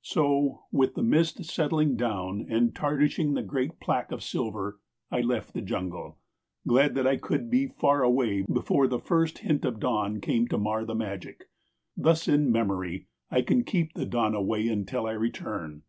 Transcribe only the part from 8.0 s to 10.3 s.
away before the first hint of dawn